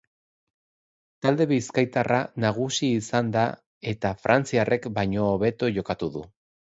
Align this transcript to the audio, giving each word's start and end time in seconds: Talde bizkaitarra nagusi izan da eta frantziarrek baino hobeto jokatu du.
Talde 1.25 1.45
bizkaitarra 1.51 2.17
nagusi 2.45 2.89
izan 3.01 3.29
da 3.35 3.43
eta 3.91 4.13
frantziarrek 4.23 4.89
baino 4.97 5.27
hobeto 5.35 5.71
jokatu 5.77 6.11
du. 6.17 6.25